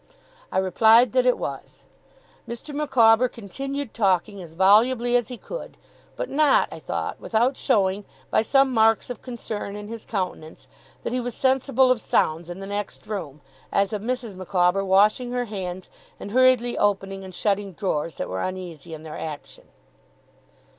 [0.51, 1.85] I replied that it was.
[2.49, 2.73] Mr.
[2.73, 5.77] Micawber continued talking as volubly as he could;
[6.15, 10.67] but not, I thought, without showing, by some marks of concern in his countenance,
[11.03, 13.41] that he was sensible of sounds in the next room,
[13.71, 14.33] as of Mrs.
[14.33, 15.87] Micawber washing her hands,
[16.19, 19.65] and hurriedly opening and shutting drawers that were uneasy in their action.